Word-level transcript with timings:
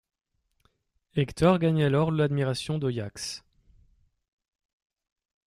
Hector 1.15 1.59
gagne 1.59 1.83
alors 1.83 2.09
l'admiration 2.11 2.79
d'Oiax. 2.79 3.43